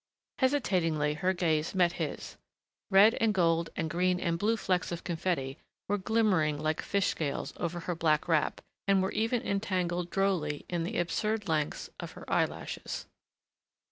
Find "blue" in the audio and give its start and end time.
4.39-4.57